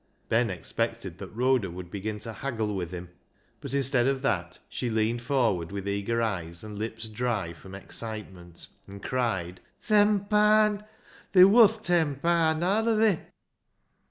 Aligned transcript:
"Ben 0.29 0.49
expected 0.49 1.19
that 1.19 1.27
Rhoda 1.27 1.69
would 1.69 1.91
begin 1.91 2.17
to" 2.21 2.33
haggle" 2.41 2.73
with 2.75 2.89
him, 2.89 3.09
but 3.59 3.75
instead 3.75 4.07
of 4.07 4.23
that 4.23 4.57
she 4.67 4.89
leaned 4.89 5.21
forward 5.21 5.71
with 5.71 5.87
eager 5.87 6.23
eyes 6.23 6.63
and 6.63 6.79
lips 6.79 7.07
dry 7.07 7.53
from 7.53 7.75
excitement, 7.75 8.67
and 8.87 9.03
cried," 9.03 9.61
Ten 9.87 10.21
paand. 10.21 10.81
They're 11.33 11.47
woth 11.47 11.83
ten 11.85 12.15
paand, 12.15 12.63
arna 12.63 12.95
they?" 12.95 13.25